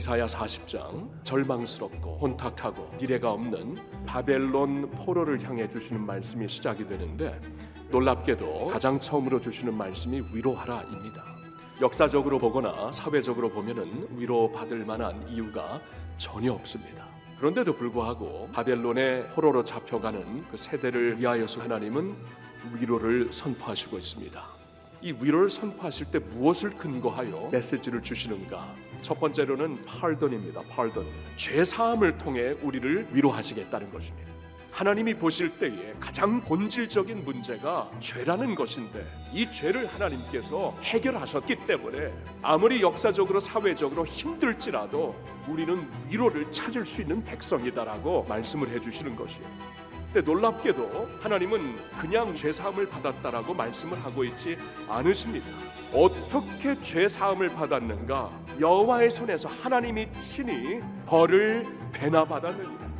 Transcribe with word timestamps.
이사야 0.00 0.24
40장 0.24 1.10
절망스럽고 1.24 2.20
혼탁하고 2.22 2.90
미래가 2.98 3.32
없는 3.32 3.76
바벨론 4.06 4.90
포로를 4.92 5.46
향해 5.46 5.68
주시는 5.68 6.06
말씀이 6.06 6.48
시작이 6.48 6.86
되는데 6.86 7.38
놀랍게도 7.90 8.68
가장 8.68 8.98
처음으로 8.98 9.38
주시는 9.38 9.76
말씀이 9.76 10.22
위로하라입니다. 10.32 11.22
역사적으로 11.82 12.38
보거나 12.38 12.90
사회적으로 12.90 13.50
보면은 13.50 14.08
위로받을 14.12 14.86
만한 14.86 15.22
이유가 15.28 15.78
전혀 16.16 16.50
없습니다. 16.54 17.04
그런데도 17.36 17.74
불구하고 17.76 18.48
바벨론의 18.54 19.28
포로로 19.32 19.64
잡혀가는 19.64 20.46
그 20.50 20.56
세대를 20.56 21.20
위하여서 21.20 21.60
하나님은 21.60 22.16
위로를 22.80 23.34
선포하시고 23.34 23.98
있습니다. 23.98 24.59
이 25.02 25.14
위로를 25.18 25.48
선포하실 25.48 26.06
때 26.10 26.18
무엇을 26.18 26.70
근거하여 26.70 27.48
메시지를 27.50 28.02
주시는가? 28.02 28.74
첫 29.00 29.18
번째로는 29.18 29.82
pardon입니다. 29.82 30.62
pardon. 30.64 31.08
죄 31.36 31.64
사함을 31.64 32.18
통해 32.18 32.54
우리를 32.62 33.08
위로하시겠다는 33.10 33.90
것입니다. 33.90 34.30
하나님이 34.70 35.14
보실 35.14 35.58
때에 35.58 35.94
가장 35.98 36.40
본질적인 36.42 37.24
문제가 37.24 37.90
죄라는 37.98 38.54
것인데 38.54 39.04
이 39.32 39.50
죄를 39.50 39.86
하나님께서 39.86 40.76
해결하셨기 40.82 41.66
때문에 41.66 42.12
아무리 42.42 42.80
역사적으로 42.80 43.40
사회적으로 43.40 44.06
힘들지라도 44.06 45.16
우리는 45.48 45.88
위로를 46.08 46.52
찾을 46.52 46.86
수 46.86 47.02
있는 47.02 47.24
백성이다라고 47.24 48.24
말씀을 48.28 48.68
해주시는 48.68 49.16
것이에요. 49.16 49.48
근데 50.12 50.22
놀랍게도 50.22 51.08
하나님은 51.20 51.76
그냥 52.00 52.34
죄 52.34 52.50
사함을 52.50 52.88
받았다라고 52.88 53.54
말씀을 53.54 54.04
하고 54.04 54.24
있지 54.24 54.58
않으십니다. 54.88 55.46
어떻게 55.94 56.80
죄 56.82 57.08
사함을 57.08 57.48
받았는가? 57.50 58.30
여호와의 58.58 59.10
손에서 59.10 59.48
하나님이 59.48 60.08
친히 60.18 60.80
벌을 61.06 61.64
배나 61.92 62.24
받았느니라. 62.24 62.90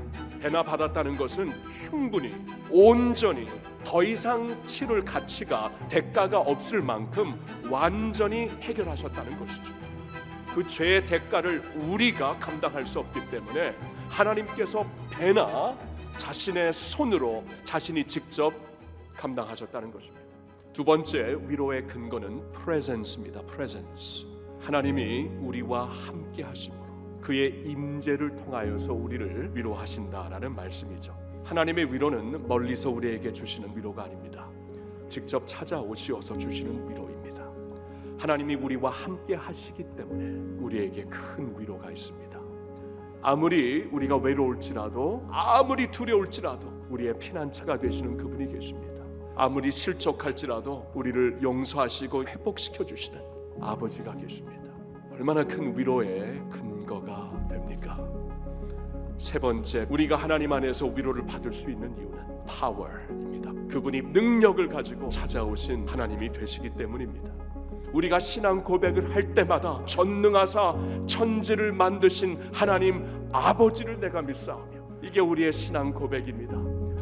배나 0.41 0.62
받았다는 0.62 1.17
것은 1.17 1.52
충분히 1.69 2.33
온전히 2.70 3.48
더 3.84 4.05
이상 4.05 4.56
치를 4.64 5.05
가치가 5.05 5.70
대가가 5.89 6.39
없을 6.39 6.80
만큼 6.80 7.34
완전히 7.69 8.48
해결하셨다는 8.61 9.36
것이죠. 9.36 9.72
그 10.55 10.67
죄의 10.67 11.06
대가를 11.06 11.61
우리가 11.74 12.36
감당할 12.39 12.86
수 12.86 13.00
없기 13.00 13.28
때문에 13.30 13.74
하나님께서 14.08 14.86
배나 15.11 15.77
자신의 16.21 16.75
손으로 16.75 17.43
자신이 17.65 18.05
직접 18.05 18.53
감당하셨다는 19.17 19.91
것입니다. 19.91 20.27
두 20.71 20.85
번째 20.85 21.39
위로의 21.47 21.87
근거는 21.87 22.53
presence입니다. 22.53 23.41
presence. 23.47 24.27
하나님이 24.61 25.29
우리와 25.41 25.87
함께 25.87 26.43
하심으로 26.43 27.21
그의 27.23 27.63
임재를 27.65 28.37
통하여서 28.37 28.93
우리를 28.93 29.57
위로하신다라는 29.57 30.55
말씀이죠. 30.55 31.17
하나님의 31.45 31.91
위로는 31.93 32.47
멀리서 32.47 32.91
우리에게 32.91 33.33
주시는 33.33 33.75
위로가 33.75 34.05
아닙니다. 34.05 34.47
직접 35.09 35.43
찾아오시어서 35.47 36.37
주시는 36.37 36.91
위로입니다. 36.91 37.51
하나님이 38.19 38.57
우리와 38.57 38.91
함께 38.91 39.35
하시기 39.35 39.83
때문에 39.97 40.59
우리에게 40.63 41.05
큰 41.05 41.59
위로가 41.59 41.91
있습니다. 41.91 42.39
아무리 43.23 43.83
우리가 43.93 44.17
외로울지라도 44.17 45.29
아무리 45.31 45.91
두려울지라도 45.91 46.87
우리의 46.89 47.19
피난처가 47.19 47.79
되시는 47.79 48.17
그분이 48.17 48.53
계십니다. 48.53 49.05
아무리 49.37 49.71
실족할지라도 49.71 50.91
우리를 50.95 51.41
용서하시고 51.42 52.25
회복시켜 52.25 52.85
주시는 52.85 53.20
아버지가 53.61 54.17
계십니다. 54.17 54.61
얼마나 55.13 55.45
큰 55.45 55.77
위로의 55.77 56.42
근거가 56.51 57.47
됩니까? 57.48 57.98
세 59.19 59.39
번째, 59.39 59.86
우리가 59.91 60.17
하나님 60.17 60.53
안에서 60.53 60.86
위로를 60.86 61.27
받을 61.27 61.53
수 61.53 61.70
있는 61.70 61.95
이유는 61.98 62.47
파워입니다. 62.47 63.53
그분이 63.69 64.01
능력을 64.01 64.67
가지고 64.69 65.11
찾아오신 65.11 65.86
하나님이 65.86 66.33
되시기 66.33 66.70
때문입니다. 66.70 67.30
우리가 67.92 68.18
신앙 68.18 68.62
고백을 68.62 69.14
할 69.14 69.34
때마다 69.34 69.83
전능하사 69.84 70.74
천지를 71.06 71.73
만드신 71.73 72.39
하나님 72.52 73.28
아버지를 73.33 74.01
내가 74.01 74.23
믿사오며 74.23 74.80
이게 75.02 75.20
우리의 75.20 75.52
신앙 75.52 75.92
고백입니다. 75.92 76.56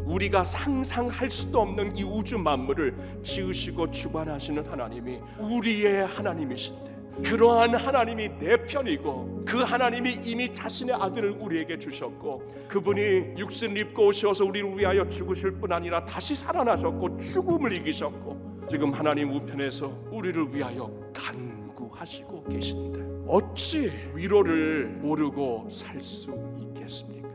우리가 0.04 0.42
상상할 0.42 1.28
수도 1.28 1.60
없는 1.60 1.96
이 1.96 2.02
우주 2.02 2.38
만물을 2.38 3.20
지으시고 3.22 3.90
주관하시는 3.90 4.64
하나님이 4.66 5.20
우리의 5.38 6.06
하나님이신데 6.06 6.88
그러한 7.22 7.74
하나님이 7.74 8.38
내 8.38 8.56
편이고 8.56 9.44
그 9.44 9.58
하나님이 9.62 10.20
이미 10.24 10.52
자신의 10.52 10.94
아들을 10.94 11.30
우리에게 11.40 11.78
주셨고 11.78 12.68
그분이 12.68 13.34
육신 13.38 13.76
입고 13.76 14.06
오셔서 14.06 14.44
우리를 14.44 14.78
위하여 14.78 15.06
죽으실 15.08 15.52
뿐 15.52 15.72
아니라 15.72 16.04
다시 16.04 16.34
살아나셨고 16.34 17.18
죽음을 17.18 17.72
이기셨고 17.72 18.47
지금 18.68 18.92
하나님 18.92 19.32
우편에서 19.32 19.90
우리를 20.10 20.54
위하여 20.54 20.90
간구하시고 21.14 22.44
계신데 22.44 23.24
어찌 23.26 23.90
위로를 24.14 24.88
모르고 25.00 25.68
살 25.70 26.00
수 26.00 26.30
있겠습니까? 26.58 27.28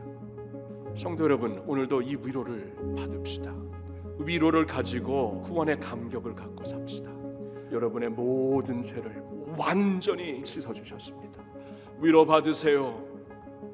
성도 0.94 1.24
여러분 1.24 1.62
오늘도 1.66 2.02
이 2.02 2.16
위로를 2.22 2.76
받읍시다. 2.96 3.52
위로를 4.18 4.64
가지고 4.64 5.40
구원의 5.42 5.80
감격을 5.80 6.34
갖고 6.36 6.64
삽시다. 6.64 7.10
여러분의 7.72 8.10
모든 8.10 8.80
죄를 8.82 9.20
완전히 9.56 10.44
씻어 10.44 10.72
주셨습니다. 10.72 11.42
위로 11.98 12.24
받으세요. 12.24 13.02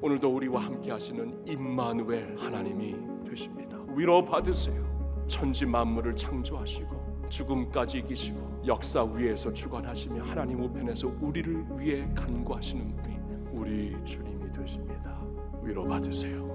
오늘도 0.01 0.33
우리와 0.35 0.61
함께 0.63 0.89
하시는 0.91 1.47
임마누엘 1.47 2.37
하나님이 2.39 2.95
되십니다. 3.29 3.77
위로 3.95 4.25
받으세요. 4.25 4.81
천지 5.27 5.65
만물을 5.65 6.15
창조하시고 6.15 7.00
죽음까지 7.31 7.99
이기시고 7.99 8.63
역사 8.67 9.03
위에서 9.03 9.51
주관하시며 9.51 10.23
하나님 10.25 10.61
우편에서 10.61 11.11
우리를 11.21 11.65
위해 11.77 12.07
간구하시는 12.13 12.95
분이 12.97 13.17
우리 13.53 14.05
주님이 14.05 14.51
되십니다. 14.51 15.19
위로 15.63 15.87
받으세요. 15.87 16.51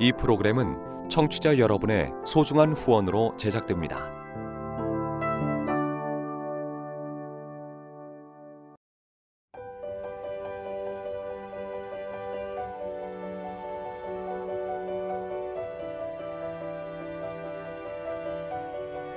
이 0.00 0.12
프로그램은 0.18 1.08
청취자 1.08 1.58
여러분의 1.58 2.10
소중한 2.24 2.72
후원으로 2.72 3.36
제작됩니다. 3.36 4.21